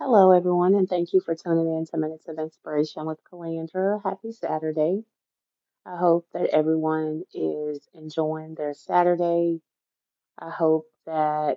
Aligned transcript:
Hello, 0.00 0.30
everyone, 0.30 0.76
and 0.76 0.88
thank 0.88 1.12
you 1.12 1.18
for 1.20 1.34
tuning 1.34 1.76
in 1.76 1.84
to 1.86 1.96
Minutes 1.96 2.28
of 2.28 2.38
Inspiration 2.38 3.04
with 3.04 3.18
Kalandra. 3.24 4.00
Happy 4.04 4.30
Saturday. 4.30 5.02
I 5.84 5.96
hope 5.96 6.28
that 6.32 6.50
everyone 6.50 7.24
is 7.34 7.80
enjoying 7.94 8.54
their 8.54 8.74
Saturday. 8.74 9.60
I 10.38 10.50
hope 10.50 10.86
that 11.06 11.56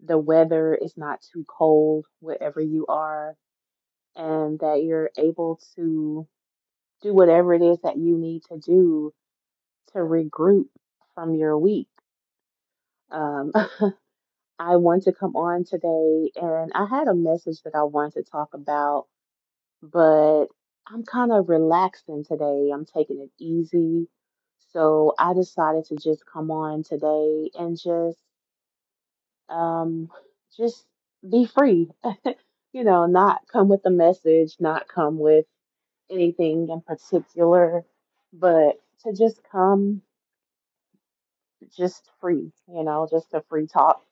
the 0.00 0.16
weather 0.16 0.76
is 0.76 0.96
not 0.96 1.22
too 1.32 1.44
cold 1.48 2.06
wherever 2.20 2.60
you 2.60 2.86
are 2.86 3.36
and 4.14 4.60
that 4.60 4.84
you're 4.84 5.10
able 5.18 5.60
to 5.74 6.28
do 7.02 7.12
whatever 7.12 7.52
it 7.52 7.62
is 7.62 7.78
that 7.82 7.98
you 7.98 8.16
need 8.16 8.44
to 8.44 8.58
do 8.58 9.12
to 9.92 9.98
regroup 9.98 10.66
from 11.16 11.34
your 11.34 11.58
week. 11.58 11.88
Um, 13.10 13.52
I 14.60 14.76
want 14.76 15.04
to 15.04 15.12
come 15.12 15.36
on 15.36 15.64
today 15.64 16.32
and 16.36 16.72
I 16.74 16.86
had 16.86 17.08
a 17.08 17.14
message 17.14 17.62
that 17.64 17.74
I 17.74 17.84
wanted 17.84 18.24
to 18.26 18.30
talk 18.30 18.54
about 18.54 19.06
but 19.82 20.46
I'm 20.86 21.04
kind 21.04 21.32
of 21.32 21.48
relaxing 21.48 22.24
today. 22.24 22.70
I'm 22.72 22.84
taking 22.84 23.20
it 23.20 23.30
easy. 23.38 24.08
So 24.72 25.14
I 25.18 25.34
decided 25.34 25.86
to 25.86 25.96
just 25.96 26.24
come 26.26 26.50
on 26.50 26.82
today 26.82 27.50
and 27.58 27.78
just 27.78 28.18
um 29.48 30.10
just 30.56 30.84
be 31.28 31.46
free. 31.46 31.90
You 32.72 32.84
know, 32.84 33.06
not 33.06 33.40
come 33.52 33.68
with 33.68 33.80
a 33.84 33.90
message, 33.90 34.54
not 34.60 34.86
come 34.86 35.18
with 35.18 35.44
anything 36.10 36.68
in 36.70 36.80
particular, 36.82 37.84
but 38.32 38.80
to 39.04 39.12
just 39.12 39.40
come 39.50 40.02
just 41.76 42.08
free, 42.20 42.52
you 42.68 42.84
know, 42.84 43.08
just 43.10 43.34
a 43.34 43.42
free 43.48 43.66
talk 43.66 44.04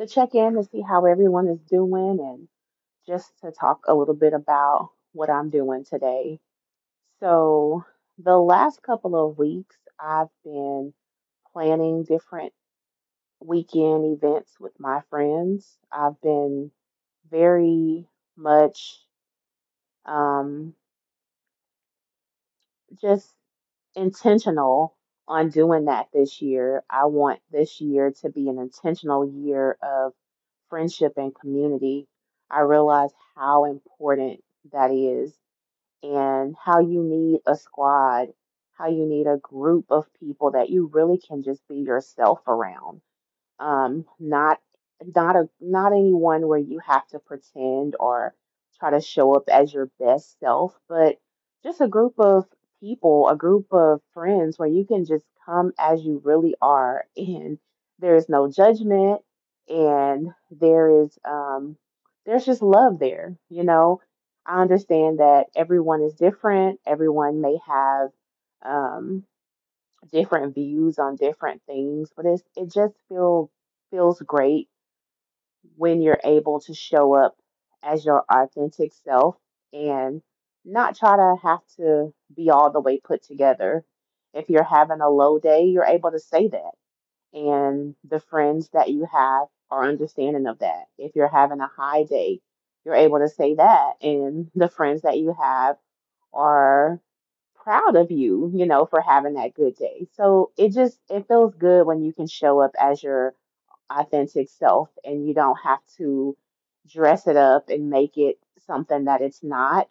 to 0.00 0.06
check 0.06 0.34
in 0.34 0.54
to 0.54 0.64
see 0.64 0.80
how 0.80 1.06
everyone 1.06 1.48
is 1.48 1.60
doing 1.60 2.18
and 2.20 2.48
just 3.06 3.32
to 3.42 3.52
talk 3.52 3.80
a 3.86 3.94
little 3.94 4.14
bit 4.14 4.32
about 4.32 4.90
what 5.12 5.30
I'm 5.30 5.50
doing 5.50 5.84
today. 5.84 6.40
So, 7.20 7.84
the 8.18 8.38
last 8.38 8.82
couple 8.82 9.16
of 9.16 9.38
weeks, 9.38 9.76
I've 9.98 10.28
been 10.44 10.92
planning 11.52 12.04
different 12.04 12.52
weekend 13.40 14.04
events 14.16 14.52
with 14.60 14.72
my 14.78 15.02
friends. 15.10 15.78
I've 15.92 16.20
been 16.20 16.70
very 17.30 18.06
much 18.36 19.00
um, 20.06 20.74
just 23.00 23.32
intentional 23.94 24.96
on 25.26 25.50
doing 25.50 25.86
that 25.86 26.08
this 26.12 26.42
year. 26.42 26.84
I 26.90 27.06
want 27.06 27.40
this 27.50 27.80
year 27.80 28.12
to 28.22 28.30
be 28.30 28.48
an 28.48 28.58
intentional 28.58 29.26
year 29.26 29.78
of 29.82 30.12
friendship 30.68 31.14
and 31.16 31.34
community. 31.34 32.06
I 32.50 32.60
realize 32.60 33.10
how 33.34 33.64
important 33.64 34.42
that 34.72 34.90
is 34.90 35.34
and 36.02 36.54
how 36.62 36.80
you 36.80 37.02
need 37.02 37.40
a 37.46 37.56
squad, 37.56 38.28
how 38.72 38.88
you 38.88 39.06
need 39.06 39.26
a 39.26 39.38
group 39.38 39.86
of 39.90 40.12
people 40.20 40.52
that 40.52 40.70
you 40.70 40.90
really 40.92 41.18
can 41.18 41.42
just 41.42 41.66
be 41.68 41.76
yourself 41.76 42.40
around. 42.46 43.00
Um, 43.58 44.04
not 44.18 44.60
not 45.14 45.36
a 45.36 45.48
not 45.60 45.92
anyone 45.92 46.46
where 46.46 46.58
you 46.58 46.80
have 46.80 47.06
to 47.08 47.18
pretend 47.18 47.96
or 47.98 48.34
try 48.78 48.90
to 48.90 49.00
show 49.00 49.34
up 49.34 49.44
as 49.48 49.72
your 49.72 49.90
best 49.98 50.38
self, 50.40 50.78
but 50.88 51.18
just 51.62 51.80
a 51.80 51.88
group 51.88 52.14
of 52.18 52.46
people, 52.84 53.28
a 53.28 53.36
group 53.36 53.66
of 53.72 54.00
friends 54.12 54.58
where 54.58 54.68
you 54.68 54.84
can 54.84 55.06
just 55.06 55.24
come 55.46 55.72
as 55.78 56.02
you 56.02 56.20
really 56.24 56.54
are 56.60 57.06
and 57.16 57.58
there 57.98 58.16
is 58.16 58.28
no 58.28 58.50
judgment 58.50 59.22
and 59.68 60.28
there 60.50 61.02
is 61.02 61.18
um 61.24 61.76
there's 62.26 62.44
just 62.44 62.62
love 62.62 62.98
there, 62.98 63.36
you 63.48 63.64
know. 63.64 64.00
I 64.46 64.60
understand 64.60 65.20
that 65.20 65.46
everyone 65.56 66.02
is 66.02 66.14
different, 66.14 66.80
everyone 66.86 67.40
may 67.40 67.58
have 67.66 68.10
um 68.62 69.24
different 70.12 70.54
views 70.54 70.98
on 70.98 71.16
different 71.16 71.62
things, 71.66 72.10
but 72.16 72.26
it's 72.26 72.42
it 72.56 72.72
just 72.72 72.94
feels 73.08 73.50
feels 73.90 74.20
great 74.20 74.68
when 75.76 76.02
you're 76.02 76.20
able 76.24 76.60
to 76.60 76.74
show 76.74 77.14
up 77.14 77.36
as 77.82 78.04
your 78.04 78.24
authentic 78.30 78.92
self 79.04 79.36
and 79.72 80.22
not 80.64 80.96
try 80.96 81.16
to 81.16 81.36
have 81.42 81.60
to 81.76 82.12
be 82.34 82.50
all 82.50 82.70
the 82.70 82.80
way 82.80 83.00
put 83.02 83.22
together. 83.22 83.84
If 84.32 84.48
you're 84.50 84.64
having 84.64 85.00
a 85.00 85.10
low 85.10 85.38
day, 85.38 85.64
you're 85.66 85.84
able 85.86 86.10
to 86.12 86.18
say 86.18 86.48
that. 86.48 86.72
And 87.32 87.94
the 88.04 88.20
friends 88.20 88.70
that 88.70 88.90
you 88.90 89.06
have 89.12 89.48
are 89.70 89.84
understanding 89.88 90.46
of 90.46 90.60
that. 90.60 90.86
If 90.98 91.16
you're 91.16 91.28
having 91.28 91.60
a 91.60 91.68
high 91.68 92.04
day, 92.04 92.40
you're 92.84 92.94
able 92.94 93.18
to 93.18 93.28
say 93.28 93.54
that. 93.54 93.94
And 94.02 94.50
the 94.54 94.68
friends 94.68 95.02
that 95.02 95.18
you 95.18 95.34
have 95.40 95.76
are 96.32 97.00
proud 97.56 97.96
of 97.96 98.10
you, 98.10 98.50
you 98.54 98.66
know, 98.66 98.86
for 98.86 99.00
having 99.00 99.34
that 99.34 99.54
good 99.54 99.76
day. 99.76 100.06
So 100.16 100.52
it 100.56 100.72
just 100.72 100.98
it 101.10 101.28
feels 101.28 101.54
good 101.54 101.86
when 101.86 102.02
you 102.02 102.12
can 102.12 102.26
show 102.26 102.60
up 102.60 102.72
as 102.78 103.02
your 103.02 103.34
authentic 103.90 104.48
self 104.50 104.90
and 105.04 105.26
you 105.26 105.34
don't 105.34 105.58
have 105.64 105.80
to 105.98 106.36
dress 106.88 107.26
it 107.26 107.36
up 107.36 107.68
and 107.70 107.90
make 107.90 108.16
it 108.16 108.38
something 108.66 109.04
that 109.06 109.22
it's 109.22 109.42
not. 109.42 109.88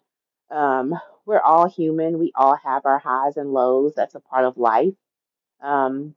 Um, 0.50 0.94
we're 1.26 1.40
all 1.40 1.68
human. 1.68 2.18
We 2.18 2.32
all 2.34 2.56
have 2.56 2.86
our 2.86 2.98
highs 2.98 3.36
and 3.36 3.52
lows. 3.52 3.94
That's 3.94 4.14
a 4.14 4.20
part 4.20 4.44
of 4.44 4.56
life. 4.56 4.94
Um, 5.62 6.14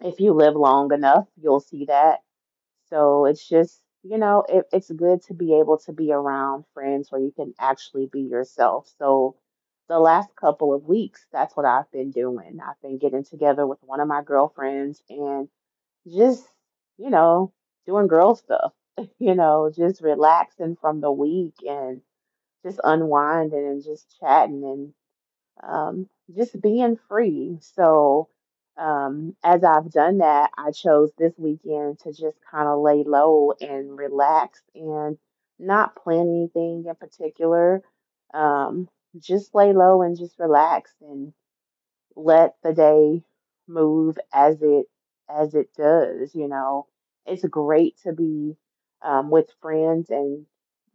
if 0.00 0.20
you 0.20 0.32
live 0.32 0.54
long 0.54 0.92
enough, 0.92 1.26
you'll 1.40 1.60
see 1.60 1.86
that. 1.86 2.20
So 2.90 3.26
it's 3.26 3.46
just, 3.46 3.80
you 4.02 4.18
know, 4.18 4.44
it, 4.48 4.66
it's 4.72 4.90
good 4.90 5.22
to 5.24 5.34
be 5.34 5.54
able 5.54 5.78
to 5.78 5.92
be 5.92 6.12
around 6.12 6.64
friends 6.74 7.10
where 7.10 7.20
you 7.20 7.32
can 7.34 7.54
actually 7.58 8.06
be 8.06 8.20
yourself. 8.22 8.88
So 8.98 9.36
the 9.88 9.98
last 9.98 10.28
couple 10.36 10.74
of 10.74 10.84
weeks, 10.84 11.26
that's 11.32 11.56
what 11.56 11.66
I've 11.66 11.90
been 11.90 12.10
doing. 12.10 12.58
I've 12.60 12.80
been 12.82 12.98
getting 12.98 13.24
together 13.24 13.66
with 13.66 13.78
one 13.82 14.00
of 14.00 14.08
my 14.08 14.22
girlfriends 14.22 15.02
and 15.08 15.48
just, 16.06 16.44
you 16.98 17.10
know, 17.10 17.52
doing 17.86 18.06
girl 18.06 18.34
stuff, 18.34 18.72
you 19.18 19.34
know, 19.34 19.72
just 19.74 20.02
relaxing 20.02 20.76
from 20.80 21.00
the 21.00 21.12
week 21.12 21.54
and 21.66 22.00
just 22.66 22.80
unwinding 22.82 23.66
and 23.66 23.84
just 23.84 24.18
chatting 24.18 24.62
and 24.64 24.94
um, 25.62 26.08
just 26.36 26.60
being 26.60 26.98
free. 27.08 27.58
So, 27.60 28.28
um, 28.76 29.34
as 29.42 29.64
I've 29.64 29.90
done 29.90 30.18
that, 30.18 30.50
I 30.58 30.70
chose 30.70 31.10
this 31.16 31.32
weekend 31.38 32.00
to 32.00 32.10
just 32.12 32.38
kind 32.50 32.68
of 32.68 32.80
lay 32.80 33.04
low 33.06 33.52
and 33.60 33.96
relax 33.96 34.60
and 34.74 35.16
not 35.58 35.96
plan 35.96 36.28
anything 36.28 36.84
in 36.86 36.94
particular. 36.96 37.82
Um, 38.34 38.88
just 39.18 39.54
lay 39.54 39.72
low 39.72 40.02
and 40.02 40.18
just 40.18 40.38
relax 40.38 40.92
and 41.00 41.32
let 42.16 42.56
the 42.62 42.72
day 42.74 43.22
move 43.68 44.18
as 44.32 44.60
it 44.62 44.86
as 45.28 45.54
it 45.54 45.68
does, 45.76 46.34
you 46.34 46.48
know. 46.48 46.86
It's 47.26 47.44
great 47.44 47.96
to 48.04 48.12
be 48.12 48.56
um, 49.02 49.30
with 49.30 49.48
friends 49.60 50.10
and 50.10 50.46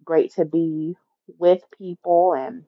great 0.06 0.34
to 0.36 0.46
be 0.46 0.96
with 1.40 1.62
people 1.78 2.34
and 2.34 2.66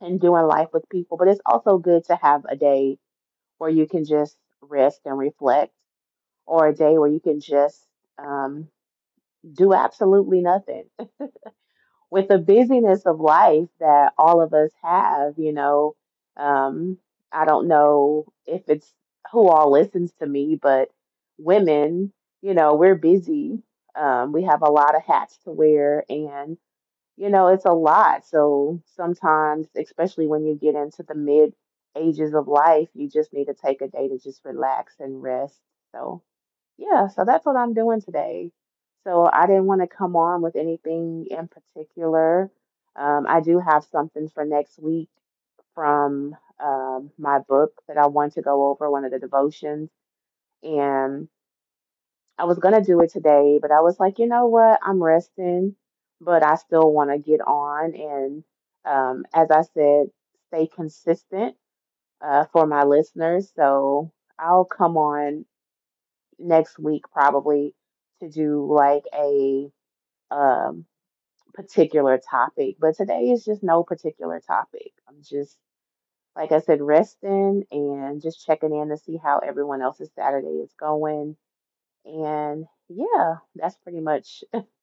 and 0.00 0.20
doing 0.20 0.44
life 0.46 0.68
with 0.72 0.88
people, 0.90 1.16
but 1.16 1.28
it's 1.28 1.40
also 1.46 1.78
good 1.78 2.04
to 2.04 2.16
have 2.16 2.44
a 2.48 2.56
day 2.56 2.98
where 3.58 3.70
you 3.70 3.86
can 3.86 4.04
just 4.04 4.38
rest 4.62 5.00
and 5.06 5.18
reflect, 5.18 5.72
or 6.46 6.68
a 6.68 6.74
day 6.74 6.98
where 6.98 7.10
you 7.10 7.20
can 7.20 7.40
just 7.40 7.86
um, 8.18 8.68
do 9.54 9.74
absolutely 9.74 10.40
nothing. 10.42 10.84
With 12.10 12.28
the 12.28 12.38
busyness 12.38 13.04
of 13.06 13.20
life 13.20 13.68
that 13.80 14.12
all 14.18 14.40
of 14.40 14.54
us 14.54 14.70
have, 14.82 15.38
you 15.38 15.52
know, 15.52 15.94
um, 16.36 16.98
I 17.32 17.44
don't 17.44 17.68
know 17.68 18.26
if 18.46 18.62
it's 18.68 18.94
who 19.32 19.48
all 19.48 19.70
listens 19.70 20.12
to 20.14 20.26
me, 20.26 20.56
but 20.60 20.90
women, 21.38 22.12
you 22.40 22.54
know, 22.54 22.74
we're 22.76 22.94
busy. 22.94 23.62
Um, 23.94 24.32
we 24.32 24.44
have 24.44 24.62
a 24.62 24.70
lot 24.70 24.94
of 24.96 25.02
hats 25.04 25.36
to 25.44 25.50
wear, 25.50 26.04
and 26.08 26.56
you 27.18 27.30
know, 27.30 27.48
it's 27.48 27.64
a 27.66 27.72
lot. 27.72 28.24
So 28.26 28.80
sometimes, 28.96 29.68
especially 29.76 30.28
when 30.28 30.46
you 30.46 30.54
get 30.54 30.76
into 30.76 31.02
the 31.02 31.16
mid 31.16 31.54
ages 31.96 32.34
of 32.34 32.48
life, 32.48 32.88
you 32.94 33.08
just 33.08 33.32
need 33.32 33.46
to 33.46 33.54
take 33.54 33.82
a 33.82 33.88
day 33.88 34.08
to 34.08 34.18
just 34.18 34.44
relax 34.44 34.94
and 35.00 35.22
rest. 35.22 35.58
So, 35.92 36.22
yeah, 36.78 37.08
so 37.08 37.24
that's 37.24 37.46
what 37.46 37.56
I'm 37.56 37.74
doing 37.74 38.00
today. 38.00 38.52
So 39.04 39.28
I 39.32 39.46
didn't 39.46 39.66
want 39.66 39.80
to 39.82 39.88
come 39.88 40.16
on 40.16 40.42
with 40.42 40.56
anything 40.56 41.26
in 41.30 41.48
particular. 41.48 42.50
Um, 42.96 43.26
I 43.28 43.40
do 43.40 43.60
have 43.60 43.84
something 43.84 44.28
for 44.28 44.44
next 44.44 44.78
week 44.78 45.08
from 45.74 46.36
um, 46.62 47.10
my 47.18 47.40
book 47.40 47.82
that 47.88 47.98
I 47.98 48.06
want 48.08 48.34
to 48.34 48.42
go 48.42 48.70
over, 48.70 48.90
one 48.90 49.04
of 49.04 49.12
the 49.12 49.18
devotions. 49.18 49.90
And 50.62 51.28
I 52.38 52.44
was 52.44 52.58
gonna 52.58 52.82
do 52.82 53.00
it 53.00 53.10
today, 53.12 53.58
but 53.60 53.70
I 53.70 53.80
was 53.80 53.98
like, 54.00 54.18
you 54.18 54.26
know 54.26 54.46
what? 54.46 54.78
I'm 54.82 55.02
resting, 55.02 55.76
but 56.20 56.42
I 56.44 56.56
still 56.56 56.92
want 56.92 57.10
to 57.10 57.18
get 57.18 57.40
on 57.40 57.94
and, 57.94 58.44
um, 58.84 59.24
as 59.34 59.50
I 59.50 59.62
said, 59.62 60.06
stay 60.48 60.66
consistent 60.68 61.56
uh, 62.22 62.46
for 62.52 62.66
my 62.66 62.84
listeners. 62.84 63.52
So 63.56 64.12
I'll 64.38 64.64
come 64.66 64.96
on 64.96 65.46
next 66.38 66.78
week 66.78 67.04
probably 67.12 67.74
to 68.20 68.28
do 68.28 68.66
like 68.72 69.04
a 69.14 69.70
um, 70.30 70.86
particular 71.54 72.18
topic, 72.18 72.76
but 72.80 72.96
today 72.96 73.30
is 73.30 73.44
just 73.44 73.62
no 73.62 73.82
particular 73.84 74.40
topic. 74.40 74.92
I'm 75.08 75.22
just, 75.22 75.56
like 76.36 76.52
I 76.52 76.60
said, 76.60 76.82
resting 76.82 77.64
and 77.72 78.22
just 78.22 78.46
checking 78.46 78.74
in 78.74 78.90
to 78.90 78.98
see 78.98 79.18
how 79.22 79.40
everyone 79.40 79.82
else's 79.82 80.10
Saturday 80.14 80.48
is 80.64 80.72
going. 80.78 81.36
And 82.06 82.66
yeah, 82.88 83.36
that's 83.56 83.76
pretty 83.78 84.00
much 84.00 84.44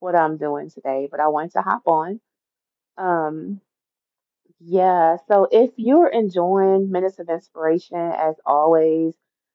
what 0.00 0.16
I'm 0.16 0.36
doing 0.38 0.70
today. 0.70 1.08
But 1.10 1.20
I 1.20 1.28
wanted 1.28 1.52
to 1.52 1.62
hop 1.62 1.82
on. 1.86 2.20
Um, 2.98 3.60
yeah, 4.60 5.16
so 5.28 5.48
if 5.50 5.70
you're 5.76 6.08
enjoying 6.08 6.90
Minutes 6.90 7.18
of 7.18 7.28
Inspiration, 7.30 7.98
as 7.98 8.36
always, 8.44 9.14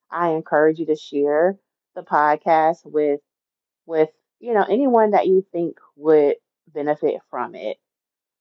I 0.09 0.29
encourage 0.31 0.79
you 0.79 0.87
to 0.87 0.95
share 0.95 1.57
the 1.95 2.01
podcast 2.01 2.79
with 2.85 3.21
with 3.85 4.09
you 4.39 4.53
know 4.53 4.65
anyone 4.69 5.11
that 5.11 5.27
you 5.27 5.45
think 5.51 5.79
would 5.95 6.37
benefit 6.67 7.21
from 7.29 7.55
it. 7.55 7.77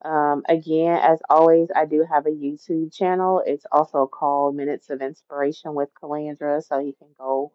Um, 0.05 0.45
again, 0.49 0.99
as 1.03 1.21
always, 1.31 1.69
I 1.75 1.87
do 1.87 2.05
have 2.11 2.27
a 2.27 2.31
YouTube 2.31 2.95
channel. 2.95 3.43
It's 3.47 3.67
also 3.73 4.07
called 4.07 4.57
Minutes 4.57 4.91
of 4.91 5.03
Inspiration 5.03 5.75
with 5.75 5.91
Kalandra, 6.03 6.63
so 6.63 6.79
you 6.79 6.95
can 6.99 7.09
go 7.19 7.53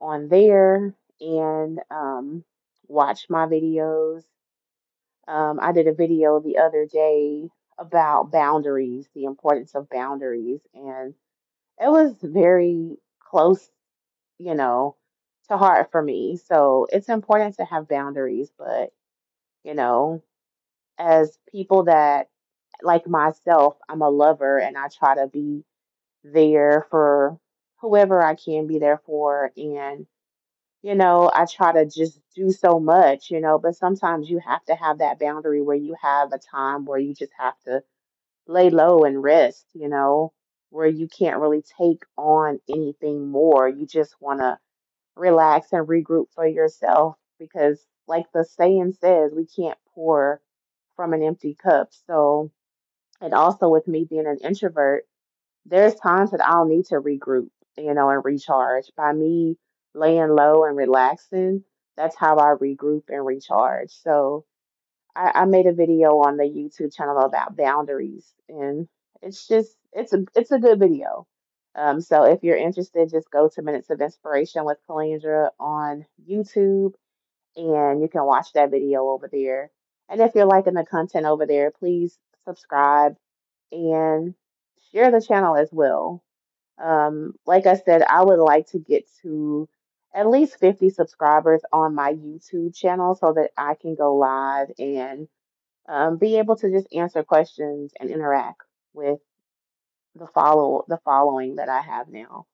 on 0.00 0.28
there 0.28 0.94
and 1.20 1.80
um, 1.90 2.44
watch 2.88 3.26
my 3.28 3.46
videos. 3.46 4.22
Um, 5.28 5.58
I 5.60 5.72
did 5.72 5.86
a 5.86 5.94
video 5.94 6.40
the 6.40 6.58
other 6.58 6.86
day 6.86 7.48
about 7.78 8.32
boundaries, 8.32 9.06
the 9.14 9.24
importance 9.24 9.74
of 9.74 9.90
boundaries, 9.90 10.60
and 10.74 11.14
it 11.80 11.88
was 11.88 12.14
very 12.22 12.96
close, 13.20 13.70
you 14.38 14.54
know, 14.54 14.96
to 15.48 15.56
heart 15.56 15.90
for 15.92 16.02
me. 16.02 16.36
So 16.36 16.86
it's 16.90 17.08
important 17.08 17.56
to 17.56 17.64
have 17.64 17.88
boundaries, 17.88 18.50
but, 18.58 18.92
you 19.64 19.74
know, 19.74 20.22
as 20.98 21.38
people 21.50 21.84
that, 21.84 22.28
like 22.82 23.06
myself, 23.06 23.76
I'm 23.88 24.02
a 24.02 24.10
lover 24.10 24.58
and 24.58 24.76
I 24.76 24.88
try 24.88 25.14
to 25.16 25.26
be 25.26 25.64
there 26.24 26.86
for 26.90 27.38
whoever 27.80 28.22
I 28.22 28.34
can 28.34 28.66
be 28.66 28.78
there 28.78 29.00
for. 29.06 29.52
And, 29.56 30.06
you 30.82 30.94
know, 30.94 31.30
I 31.34 31.46
try 31.46 31.72
to 31.72 31.86
just 31.86 32.20
do 32.34 32.50
so 32.52 32.78
much, 32.78 33.30
you 33.30 33.40
know, 33.40 33.58
but 33.58 33.76
sometimes 33.76 34.30
you 34.30 34.40
have 34.46 34.64
to 34.66 34.74
have 34.74 34.98
that 34.98 35.18
boundary 35.18 35.60
where 35.60 35.76
you 35.76 35.96
have 36.00 36.32
a 36.32 36.38
time 36.38 36.84
where 36.84 37.00
you 37.00 37.14
just 37.14 37.32
have 37.38 37.58
to 37.66 37.82
lay 38.46 38.70
low 38.70 39.00
and 39.04 39.22
rest, 39.22 39.66
you 39.74 39.88
know, 39.88 40.32
where 40.70 40.86
you 40.86 41.08
can't 41.08 41.40
really 41.40 41.62
take 41.78 42.02
on 42.16 42.60
anything 42.68 43.28
more. 43.28 43.68
You 43.68 43.86
just 43.86 44.14
want 44.20 44.40
to 44.40 44.58
relax 45.16 45.72
and 45.72 45.86
regroup 45.86 46.26
for 46.34 46.46
yourself 46.46 47.16
because, 47.38 47.84
like 48.06 48.26
the 48.32 48.44
saying 48.44 48.94
says, 49.00 49.32
we 49.34 49.46
can't 49.46 49.78
pour 49.94 50.40
from 50.96 51.12
an 51.12 51.22
empty 51.22 51.56
cup. 51.60 51.90
So, 52.06 52.52
and 53.20 53.34
also 53.34 53.68
with 53.68 53.88
me 53.88 54.06
being 54.08 54.26
an 54.26 54.38
introvert, 54.42 55.04
there's 55.66 55.94
times 55.96 56.30
that 56.30 56.44
I'll 56.44 56.66
need 56.66 56.86
to 56.86 56.96
regroup, 56.96 57.48
you 57.76 57.94
know, 57.94 58.08
and 58.10 58.24
recharge. 58.24 58.90
By 58.96 59.12
me 59.12 59.56
laying 59.94 60.28
low 60.28 60.64
and 60.64 60.76
relaxing, 60.76 61.64
that's 61.96 62.16
how 62.16 62.36
I 62.36 62.54
regroup 62.60 63.04
and 63.08 63.24
recharge. 63.24 63.90
So, 63.90 64.44
I, 65.18 65.32
I 65.34 65.44
made 65.46 65.66
a 65.66 65.72
video 65.72 66.18
on 66.20 66.36
the 66.36 66.44
YouTube 66.44 66.94
channel 66.94 67.18
about 67.18 67.56
boundaries, 67.56 68.32
and 68.48 68.88
it's 69.20 69.46
just 69.48 69.76
it's 69.92 70.12
a 70.12 70.24
it's 70.34 70.52
a 70.52 70.58
good 70.58 70.78
video. 70.78 71.26
Um, 71.74 72.00
so 72.00 72.24
if 72.24 72.42
you're 72.42 72.56
interested, 72.56 73.10
just 73.10 73.30
go 73.30 73.48
to 73.48 73.62
Minutes 73.62 73.90
of 73.90 74.00
Inspiration 74.00 74.64
with 74.64 74.78
Kalandra 74.88 75.50
on 75.60 76.06
YouTube, 76.28 76.94
and 77.56 78.00
you 78.00 78.08
can 78.10 78.24
watch 78.24 78.52
that 78.54 78.70
video 78.70 79.08
over 79.08 79.28
there. 79.30 79.70
And 80.08 80.20
if 80.20 80.34
you're 80.34 80.46
liking 80.46 80.74
the 80.74 80.84
content 80.84 81.26
over 81.26 81.46
there, 81.46 81.70
please 81.70 82.18
subscribe 82.46 83.16
and 83.70 84.34
share 84.92 85.10
the 85.10 85.20
channel 85.20 85.56
as 85.56 85.68
well. 85.70 86.22
Um, 86.82 87.34
like 87.46 87.66
I 87.66 87.76
said, 87.76 88.02
I 88.02 88.24
would 88.24 88.38
like 88.38 88.68
to 88.68 88.78
get 88.78 89.04
to 89.22 89.68
at 90.14 90.28
least 90.28 90.58
50 90.58 90.90
subscribers 90.90 91.60
on 91.72 91.94
my 91.94 92.12
YouTube 92.12 92.74
channel 92.74 93.14
so 93.14 93.32
that 93.34 93.50
I 93.56 93.74
can 93.74 93.94
go 93.94 94.16
live 94.16 94.68
and 94.78 95.28
um, 95.88 96.18
be 96.18 96.38
able 96.38 96.56
to 96.56 96.70
just 96.70 96.92
answer 96.94 97.22
questions 97.22 97.92
and 97.98 98.10
interact 98.10 98.62
with 98.94 99.20
the 100.14 100.26
follow 100.26 100.84
the 100.88 100.98
following 101.04 101.56
that 101.56 101.68
I 101.68 101.80
have 101.80 102.08
now. 102.08 102.46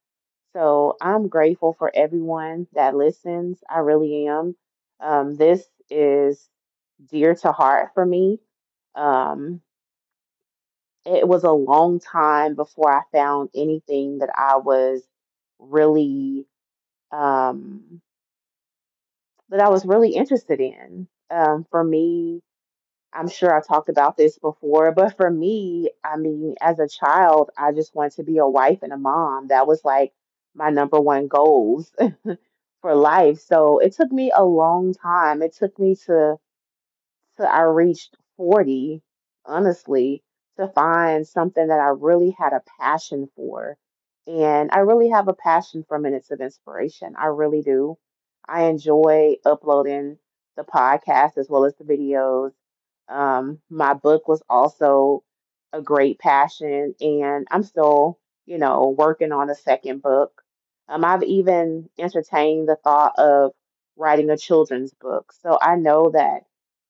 So 0.53 0.97
I'm 1.01 1.29
grateful 1.29 1.75
for 1.79 1.91
everyone 1.95 2.69
that 2.75 2.95
listens. 2.95 3.59
I 3.69 3.79
really 3.79 4.27
am. 4.29 4.57
Um, 5.01 5.37
this 5.37 5.65
is 5.91 6.49
dear 7.11 7.35
to 7.35 7.53
heart 7.53 7.91
for 7.95 8.07
me. 8.07 8.39
Um, 8.95 9.61
it 11.05 11.27
was 11.27 11.45
a 11.45 11.51
long 11.51 12.01
time 12.01 12.55
before 12.55 12.93
I 12.93 13.03
found 13.13 13.51
anything 13.55 14.19
that 14.19 14.31
I 14.37 14.57
was 14.57 15.03
really 15.59 16.47
um, 17.15 18.01
that 19.51 19.61
I 19.61 19.69
was 19.69 19.85
really 19.85 20.15
interested 20.15 20.61
in. 20.61 21.09
Um, 21.31 21.67
for 21.71 21.83
me, 21.85 22.41
I'm 23.13 23.29
sure 23.29 23.55
I 23.55 23.61
talked 23.61 23.89
about 23.89 24.17
this 24.17 24.39
before, 24.39 24.93
but 24.93 25.17
for 25.17 25.31
me, 25.31 25.91
I 26.05 26.17
mean, 26.17 26.57
as 26.61 26.79
a 26.79 26.89
child, 26.89 27.51
I 27.59 27.73
just 27.73 27.95
wanted 27.95 28.15
to 28.17 28.25
be 28.25 28.39
a 28.39 28.49
wife 28.49 28.81
and 28.83 28.93
a 28.93 28.99
mom. 28.99 29.49
That 29.49 29.67
was 29.67 29.85
like 29.85 30.13
my 30.55 30.71
number 30.71 31.01
one 31.01 31.29
goals 31.29 31.93
for 32.83 32.95
life. 32.95 33.41
So 33.41 33.79
it 33.79 33.95
took 33.95 34.13
me 34.13 34.33
a 34.35 34.45
long 34.45 34.95
time. 34.95 35.43
It 35.43 35.55
took 35.55 35.79
me 35.79 35.97
to 36.07 36.39
till 37.37 37.47
I 37.47 37.63
reached 37.63 38.17
40, 38.37 39.03
honestly, 39.45 40.23
to 40.57 40.69
find 40.69 41.27
something 41.27 41.69
that 41.69 41.81
I 41.81 41.89
really 41.89 42.31
had 42.31 42.53
a 42.53 42.63
passion 42.81 43.29
for. 43.37 43.77
And 44.27 44.71
I 44.73 44.79
really 44.81 45.11
have 45.11 45.29
a 45.29 45.35
passion 45.35 45.85
for 45.87 45.99
Minutes 45.99 46.31
of 46.31 46.41
Inspiration. 46.41 47.15
I 47.19 47.27
really 47.27 47.63
do. 47.63 47.99
I 48.49 48.65
enjoy 48.65 49.37
uploading 49.45 50.19
the 50.57 50.65
podcast 50.65 51.37
as 51.37 51.49
well 51.49 51.65
as 51.65 51.75
the 51.77 51.85
videos. 51.85 52.53
Um, 53.09 53.61
my 53.69 53.95
book 53.95 54.27
was 54.29 54.43
also 54.49 55.23
a 55.73 55.83
great 55.83 56.19
passion, 56.19 56.95
and 57.01 57.47
I'm 57.51 57.63
still, 57.63 58.19
you 58.47 58.59
know, 58.59 58.95
working 58.97 59.33
on 59.33 59.51
a 59.51 59.55
second 59.55 60.01
book. 60.01 60.43
Um, 60.89 61.05
I've 61.05 61.23
even 61.23 61.91
entertained 61.99 62.69
the 62.69 62.77
thought 62.77 63.15
of 63.19 63.53
writing 63.97 64.31
a 64.31 64.39
children's 64.39 64.93
book. 64.95 65.33
So 65.43 65.59
I 65.61 65.77
know 65.77 66.11
that 66.11 66.45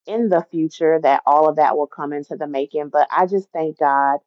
in 0.06 0.28
the 0.28 0.46
future 0.50 1.00
that 1.00 1.22
all 1.26 1.48
of 1.48 1.56
that 1.56 1.76
will 1.76 1.86
come 1.86 2.12
into 2.12 2.36
the 2.36 2.46
making. 2.46 2.88
But 2.90 3.08
I 3.10 3.26
just 3.26 3.48
thank 3.52 3.78
God 3.78 4.18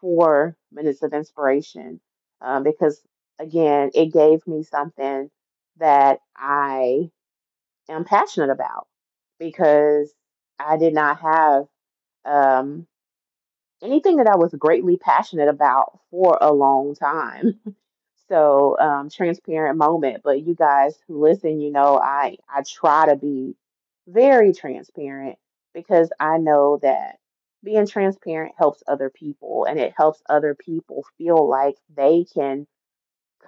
for 0.00 0.56
Minutes 0.72 1.02
of 1.02 1.12
Inspiration 1.12 2.00
um, 2.42 2.64
because, 2.64 3.02
again, 3.40 3.90
it 3.94 4.12
gave 4.12 4.46
me 4.46 4.64
something 4.64 5.30
that 5.78 6.20
I 6.36 7.10
am 7.90 8.04
passionate 8.04 8.50
about 8.50 8.86
because 9.38 10.12
I 10.58 10.76
did 10.78 10.94
not 10.94 11.20
have 11.20 11.66
um, 12.24 12.86
anything 13.82 14.16
that 14.16 14.28
I 14.28 14.36
was 14.36 14.54
greatly 14.54 14.96
passionate 14.96 15.48
about 15.48 15.98
for 16.10 16.38
a 16.40 16.52
long 16.52 16.94
time. 16.94 17.60
So, 18.28 18.78
um, 18.78 19.10
transparent 19.10 19.76
moment. 19.76 20.22
But 20.24 20.42
you 20.46 20.54
guys 20.54 20.98
who 21.06 21.20
listen, 21.22 21.60
you 21.60 21.70
know, 21.70 21.98
I 21.98 22.38
I 22.48 22.62
try 22.62 23.06
to 23.06 23.16
be 23.16 23.56
very 24.08 24.54
transparent 24.54 25.36
because 25.74 26.10
I 26.18 26.38
know 26.38 26.78
that 26.82 27.18
being 27.64 27.86
transparent 27.86 28.54
helps 28.58 28.82
other 28.88 29.10
people 29.10 29.66
and 29.68 29.78
it 29.78 29.94
helps 29.96 30.22
other 30.28 30.54
people 30.54 31.04
feel 31.18 31.48
like 31.48 31.76
they 31.96 32.24
can 32.34 32.66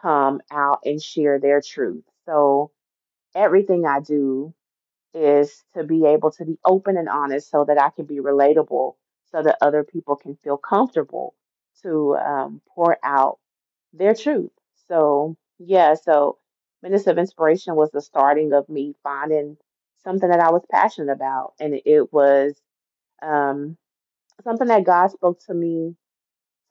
come 0.01 0.41
out 0.51 0.81
and 0.85 1.03
share 1.03 1.39
their 1.41 1.61
truth. 1.61 2.05
So, 2.27 2.71
everything 3.35 3.87
I 3.87 4.01
do 4.01 4.55
is 5.15 5.65
to 5.75 5.85
be 5.85 6.05
able 6.07 6.33
to 6.33 6.45
be 6.45 6.59
open 6.65 6.97
and 6.97 7.09
honest 7.09 7.51
so 7.51 7.65
that 7.65 7.81
I 7.81 7.91
can 7.91 8.05
be 8.05 8.19
relatable 8.19 8.95
so 9.31 9.43
that 9.43 9.59
other 9.61 9.85
people 9.85 10.17
can 10.17 10.37
feel 10.37 10.57
comfortable 10.57 11.35
to 11.83 12.17
um, 12.17 12.61
pour 12.75 12.99
out 13.03 13.39
their 13.93 14.15
truth. 14.15 14.51
So, 14.89 15.37
yeah, 15.59 15.95
so 15.95 16.39
Minutes 16.83 17.07
of 17.07 17.19
Inspiration 17.19 17.75
was 17.77 17.91
the 17.91 18.03
starting 18.03 18.53
of 18.53 18.69
me 18.69 18.95
finding 19.03 19.57
something 20.03 20.29
that 20.29 20.41
I 20.41 20.51
was 20.51 20.63
passionate 20.71 21.13
about. 21.13 21.55
And 21.59 21.81
it 21.85 22.13
was 22.13 22.55
um, 23.23 23.77
something 24.43 24.69
that 24.69 24.85
God 24.85 25.09
spoke 25.11 25.41
to 25.47 25.55
me, 25.55 25.97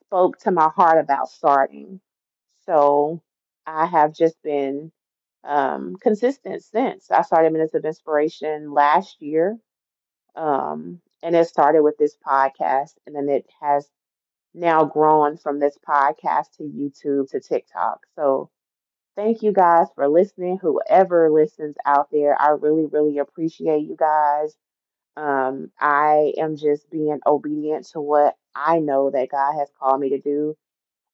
spoke 0.06 0.38
to 0.40 0.50
my 0.52 0.68
heart 0.68 0.98
about 0.98 1.30
starting. 1.30 2.00
So, 2.66 3.22
I 3.66 3.86
have 3.86 4.14
just 4.14 4.42
been 4.42 4.92
um, 5.44 5.96
consistent 6.00 6.62
since. 6.64 7.10
I 7.10 7.22
started 7.22 7.52
Minutes 7.52 7.74
of 7.74 7.84
Inspiration 7.84 8.72
last 8.72 9.22
year. 9.22 9.58
Um, 10.36 11.00
and 11.22 11.34
it 11.36 11.48
started 11.48 11.82
with 11.82 11.96
this 11.98 12.16
podcast, 12.26 12.94
and 13.06 13.14
then 13.16 13.28
it 13.28 13.46
has 13.60 13.88
now 14.54 14.84
grown 14.84 15.36
from 15.36 15.58
this 15.58 15.78
podcast 15.88 16.52
to 16.58 16.64
YouTube 16.64 17.30
to 17.30 17.40
TikTok. 17.40 18.00
So 18.16 18.50
thank 19.16 19.42
you 19.42 19.52
guys 19.52 19.88
for 19.94 20.08
listening. 20.08 20.58
Whoever 20.60 21.30
listens 21.30 21.76
out 21.86 22.08
there, 22.12 22.40
I 22.40 22.50
really, 22.50 22.86
really 22.86 23.18
appreciate 23.18 23.82
you 23.86 23.96
guys. 23.98 24.56
Um, 25.16 25.70
I 25.80 26.32
am 26.38 26.56
just 26.56 26.90
being 26.90 27.20
obedient 27.26 27.86
to 27.92 28.00
what 28.00 28.36
I 28.54 28.80
know 28.80 29.10
that 29.10 29.30
God 29.30 29.54
has 29.58 29.70
called 29.78 30.00
me 30.00 30.10
to 30.10 30.20
do, 30.20 30.56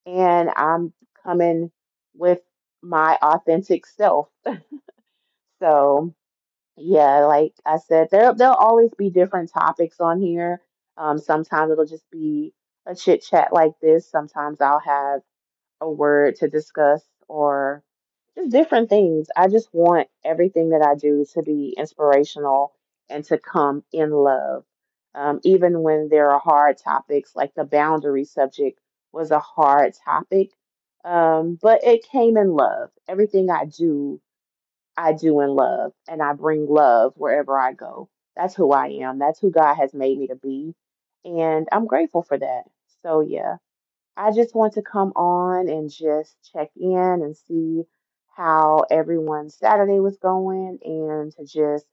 and 0.07 0.50
I'm 0.57 0.92
coming 1.25 1.71
with 2.14 2.40
my 2.83 3.19
authentic 3.23 3.87
self. 3.87 4.28
So, 5.61 6.14
yeah, 6.76 7.26
like 7.26 7.54
I 7.66 7.78
said, 7.78 8.09
there 8.11 8.35
there'll 8.35 8.54
always 8.54 8.90
be 8.97 9.11
different 9.11 9.52
topics 9.52 10.00
on 10.00 10.21
here. 10.21 10.61
Um, 10.97 11.19
sometimes 11.19 11.73
it'll 11.73 11.87
just 11.87 12.11
be 12.11 12.54
a 12.87 12.95
chit 12.95 13.23
chat 13.23 13.52
like 13.52 13.73
this. 13.83 14.11
Sometimes 14.11 14.61
I'll 14.61 14.80
have 14.80 15.23
a 15.80 15.90
word 15.90 16.37
to 16.37 16.49
discuss 16.49 17.02
or 17.28 17.83
just 18.37 18.50
different 18.50 18.88
things. 18.90 19.28
I 19.37 19.49
just 19.49 19.69
want 19.73 20.09
everything 20.25 20.71
that 20.71 20.83
I 20.83 20.95
do 20.97 21.26
to 21.35 21.42
be 21.42 21.75
inspirational 21.78 22.73
and 23.11 23.25
to 23.26 23.38
come 23.38 23.85
in 23.93 24.11
love. 24.12 24.64
Um, 25.14 25.40
even 25.45 25.83
when 25.83 26.09
there 26.11 26.31
are 26.31 26.40
hard 26.40 26.79
topics, 26.79 27.37
like 27.37 27.55
the 27.55 27.64
boundary 27.64 28.25
subject 28.25 28.81
was 29.12 29.33
a 29.33 29.40
hard 29.40 29.95
topic, 30.05 30.50
um, 31.05 31.59
but 31.61 31.85
it 31.85 32.05
came 32.11 32.37
in 32.37 32.52
love. 32.52 32.90
Everything 33.09 33.50
I 33.50 33.67
do, 33.67 34.21
I 34.97 35.12
do 35.14 35.40
in 35.40 35.50
love, 35.50 35.93
and 36.09 36.23
I 36.23 36.35
bring 36.35 36.67
love 36.69 37.14
wherever 37.17 37.59
I 37.59 37.73
go. 37.73 38.09
That's 38.37 38.55
who 38.55 38.73
I 38.73 38.88
am. 39.02 39.19
That's 39.19 39.40
who 39.40 39.50
God 39.50 39.75
has 39.75 39.95
made 39.95 40.19
me 40.19 40.29
to 40.29 40.37
be. 40.37 40.75
And 41.25 41.69
I'm 41.73 41.87
grateful 41.87 42.23
for 42.23 42.38
that. 42.38 42.64
So, 43.02 43.21
yeah. 43.21 43.57
I 44.17 44.33
just 44.33 44.55
want 44.55 44.75
to 44.75 44.83
come 44.83 45.12
on 45.17 45.69
and 45.69 45.90
just 45.90 46.37
check 46.52 46.71
in 46.76 46.97
and 46.99 47.37
see 47.37 47.85
how 48.37 48.85
everyone's 48.90 49.57
Saturday 49.57 50.00
was 50.00 50.19
going 50.19 50.79
and 50.85 51.33
to 51.37 51.45
just 51.47 51.87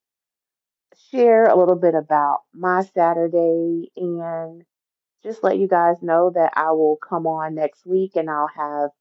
share 1.11 1.45
a 1.45 1.55
little 1.57 1.75
bit 1.75 1.95
about 1.95 2.41
my 2.53 2.83
Saturday 2.83 3.91
and 3.95 4.63
just 5.23 5.43
let 5.43 5.57
you 5.57 5.67
guys 5.67 6.01
know 6.01 6.31
that 6.33 6.53
I 6.55 6.71
will 6.71 6.97
come 6.97 7.27
on 7.27 7.55
next 7.55 7.85
week 7.85 8.15
and 8.15 8.29
I'll 8.29 8.49
have 8.55 8.91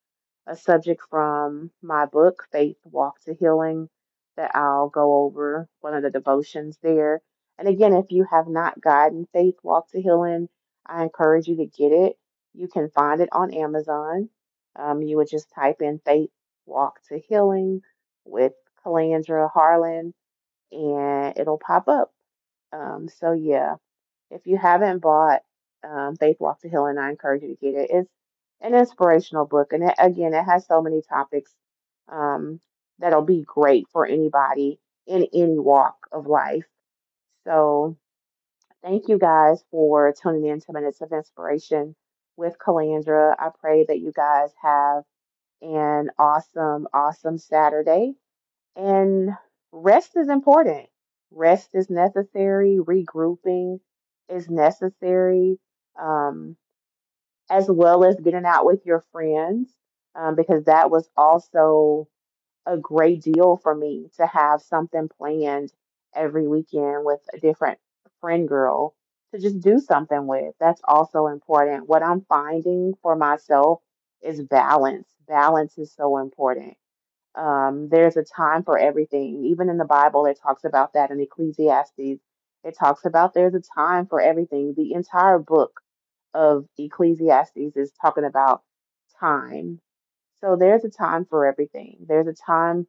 a 0.47 0.57
subject 0.57 1.03
from 1.11 1.71
my 1.83 2.07
book, 2.07 2.47
Faith 2.53 2.79
Walk 2.85 3.21
to 3.25 3.35
Healing, 3.35 3.89
that 4.37 4.53
I'll 4.55 4.89
go 4.89 5.25
over 5.25 5.69
one 5.81 5.95
of 5.95 6.03
the 6.03 6.11
devotions 6.11 6.79
there. 6.83 7.23
And 7.59 7.69
again, 7.69 7.95
if 7.95 8.07
you 8.11 8.27
have 8.31 8.49
not 8.49 8.81
gotten 8.81 9.27
Faith 9.33 9.57
Walk 9.63 9.91
to 9.91 10.01
Healing, 10.01 10.49
I 10.87 11.03
encourage 11.03 11.49
you 11.49 11.57
to 11.57 11.67
get 11.67 11.93
it. 11.93 12.17
You 12.55 12.69
can 12.69 12.91
find 12.91 13.21
it 13.21 13.29
on 13.33 13.53
Amazon. 13.55 14.29
Um, 14.77 15.03
you 15.03 15.17
would 15.17 15.31
just 15.31 15.51
type 15.55 15.81
in 15.81 16.01
Faith 16.05 16.31
Walk 16.67 17.01
to 17.09 17.19
Healing 17.19 17.83
with 18.25 18.53
Kalandra 18.85 19.51
Harlan, 19.51 20.15
and 20.73 21.37
it'll 21.39 21.59
pop 21.59 21.89
up. 21.89 22.13
Um, 22.73 23.09
so 23.09 23.33
yeah, 23.33 23.77
if 24.31 24.47
you 24.47 24.59
haven't 24.59 24.99
bought 25.01 25.43
um, 25.85 26.17
Faith 26.17 26.37
Walk 26.41 26.61
to 26.61 26.69
Healing, 26.69 26.99
I 26.99 27.11
encourage 27.11 27.43
you 27.43 27.49
to 27.49 27.55
get 27.57 27.75
it. 27.75 27.91
It's 27.91 28.11
an 28.61 28.75
inspirational 28.75 29.47
book, 29.47 29.73
and 29.73 29.85
it, 29.85 29.95
again, 29.99 30.35
it 30.35 30.45
has 30.45 30.67
so 30.67 30.83
many 30.83 31.03
topics 31.03 31.53
um, 32.11 32.61
that'll 32.99 33.23
be 33.23 33.43
great 33.43 33.87
for 33.93 34.07
anybody 34.07 34.79
in 35.07 35.27
any 35.33 35.59
walk 35.59 36.09
of 36.13 36.27
life. 36.27 36.65
So 37.45 37.97
thank 38.83 39.09
you 39.09 39.19
guys 39.19 39.63
for 39.71 40.13
tuning 40.21 40.47
in 40.47 40.61
to 40.61 40.73
Minutes 40.73 41.01
of 41.01 41.13
Inspiration 41.13 41.95
with 42.37 42.57
Kalandra. 42.59 43.35
I 43.39 43.51
pray 43.61 43.85
that 43.87 44.01
you 44.01 44.13
guys 44.13 44.51
have 44.63 45.05
an 45.63 46.11
awesome, 46.19 46.89
awesome 46.93 47.39
Saturday. 47.39 48.15
And 48.75 49.31
rest 49.77 50.17
is 50.17 50.29
important. 50.29 50.89
Rest 51.31 51.71
is 51.75 51.91
necessary. 51.91 52.79
Regrouping 52.81 53.81
is 54.29 54.49
necessary, 54.49 55.59
um, 56.01 56.57
as 57.51 57.71
well 57.71 58.05
as 58.05 58.17
getting 58.17 58.45
out 58.45 58.67
with 58.67 58.85
your 58.87 59.01
friends, 59.13 59.71
um, 60.15 60.35
because 60.35 60.65
that 60.65 60.91
was 60.91 61.09
also 61.17 62.09
a 62.67 62.77
great 62.79 63.23
deal 63.23 63.57
for 63.57 63.75
me 63.75 64.11
to 64.17 64.27
have 64.27 64.63
something 64.63 65.09
planned 65.19 65.73
every 66.15 66.49
weekend 66.49 67.05
with 67.05 67.21
a 67.35 67.39
different 67.39 67.79
friend 68.21 68.49
girl 68.49 68.95
to 69.33 69.41
just 69.41 69.61
do 69.61 69.79
something 69.79 70.27
with. 70.27 70.55
That's 70.61 70.81
also 70.85 71.27
important. 71.27 71.89
What 71.89 72.03
I'm 72.03 72.23
finding 72.23 72.95
for 73.03 73.17
myself 73.17 73.81
is 74.23 74.43
balance. 74.43 75.09
Balance 75.29 75.79
is 75.79 75.93
so 75.93 76.19
important 76.19 76.77
um, 77.37 77.89
there's 77.91 78.17
a 78.17 78.25
time 78.25 78.65
for 78.65 78.79
everything. 78.79 79.45
Even 79.47 79.69
in 79.69 79.79
the 79.79 79.85
Bible, 79.85 80.27
it 80.27 80.39
talks 80.43 80.65
about 80.65 80.95
that 80.95 81.11
in 81.11 81.21
Ecclesiastes. 81.21 82.21
It 82.65 82.77
talks 82.79 83.05
about 83.05 83.35
there's 83.35 83.55
a 83.55 83.63
time 83.77 84.07
for 84.07 84.21
everything. 84.21 84.75
The 84.77 84.93
entire 84.95 85.39
book 85.39 85.81
of 86.35 86.67
Ecclesiastes 86.79 87.77
is 87.77 87.93
talking 88.01 88.25
about 88.25 88.63
time. 89.21 89.81
So 90.41 90.57
there's 90.57 90.85
a 90.85 90.91
time 90.91 91.25
for 91.27 91.47
everything. 91.47 91.99
There's 92.09 92.27
a 92.27 92.35
time 92.35 92.87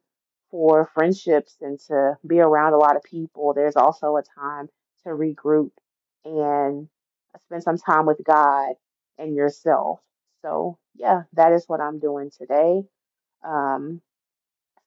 for 0.50 0.90
friendships 0.94 1.56
and 1.60 1.78
to 1.88 2.16
be 2.26 2.40
around 2.40 2.72
a 2.74 2.78
lot 2.78 2.96
of 2.96 3.02
people. 3.02 3.54
There's 3.54 3.76
also 3.76 4.16
a 4.16 4.22
time 4.38 4.68
to 5.04 5.10
regroup 5.10 5.70
and 6.24 6.88
spend 7.46 7.62
some 7.62 7.78
time 7.78 8.06
with 8.06 8.20
God 8.24 8.74
and 9.18 9.34
yourself. 9.34 10.00
So, 10.42 10.78
yeah, 10.94 11.22
that 11.34 11.52
is 11.52 11.64
what 11.68 11.80
I'm 11.80 11.98
doing 11.98 12.30
today. 12.36 12.82
Um, 13.44 14.00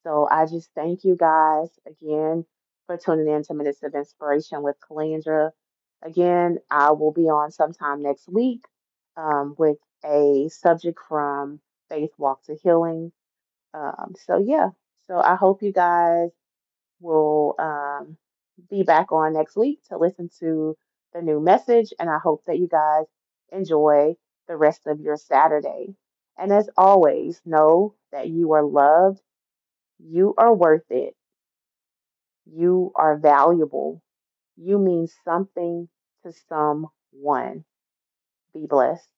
so 0.04 0.28
I 0.30 0.46
just 0.46 0.70
thank 0.76 1.04
you 1.04 1.16
guys 1.16 1.70
again 1.88 2.46
for 2.88 2.98
tuning 2.98 3.28
in 3.34 3.44
to 3.44 3.54
Minutes 3.54 3.84
of 3.84 3.94
Inspiration 3.96 4.64
with 4.64 4.76
Kalandra. 4.80 5.52
Again, 6.04 6.58
I 6.70 6.92
will 6.92 7.12
be 7.12 7.30
on 7.30 7.52
sometime 7.52 8.02
next 8.02 8.28
week 8.28 8.66
um, 9.16 9.56
with 9.58 9.78
a 10.04 10.50
subject 10.50 11.00
from 11.08 11.60
Faith 11.90 12.12
Walk 12.18 12.44
to 12.46 12.56
Healing. 12.56 13.12
Um, 13.74 14.16
so 14.26 14.40
yeah, 14.40 14.70
so 15.08 15.20
I 15.20 15.36
hope 15.36 15.62
you 15.62 15.72
guys 15.72 16.30
will 17.00 17.56
um, 17.60 18.18
be 18.70 18.84
back 18.84 19.12
on 19.12 19.34
next 19.34 19.56
week 19.56 19.80
to 19.90 19.98
listen 19.98 20.30
to 20.40 20.78
the 21.14 21.22
new 21.22 21.40
message, 21.40 21.94
and 22.00 22.10
I 22.10 22.18
hope 22.18 22.44
that 22.48 22.60
you 22.60 22.68
guys 22.68 23.06
enjoy 23.52 24.16
the 24.48 24.58
rest 24.58 24.88
of 24.88 25.00
your 25.00 25.18
Saturday. 25.18 25.96
And 26.38 26.52
as 26.52 26.70
always, 26.78 27.42
know 27.46 27.96
that 28.12 28.30
you 28.30 28.54
are 28.54 28.64
loved 28.64 29.22
you 30.04 30.34
are 30.38 30.54
worth 30.54 30.90
it. 30.92 31.16
You 32.46 32.92
are 32.96 33.18
valuable. 33.18 34.04
You 34.58 34.80
mean 34.80 35.08
something 35.26 35.90
to 36.24 36.34
someone. 36.50 37.66
Be 38.54 38.68
blessed. 38.68 39.10